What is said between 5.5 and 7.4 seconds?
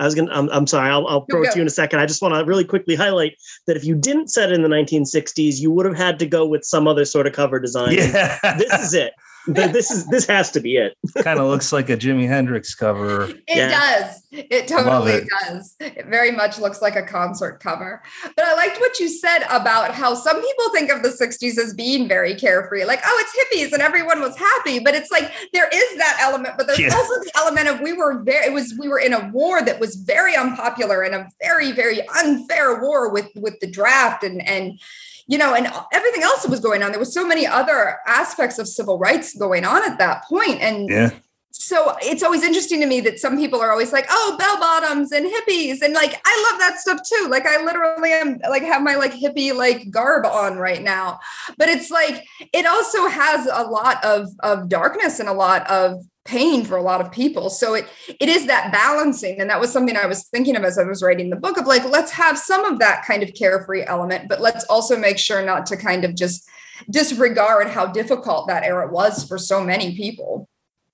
you would have had to go with some other sort of